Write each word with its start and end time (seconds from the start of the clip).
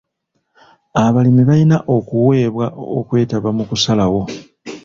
Abalimi 1.03 1.41
bayina 1.49 1.77
obuweebwa 1.95 2.65
okwetaba 2.99 3.49
mu 3.57 3.63
kusalawo. 3.69 4.21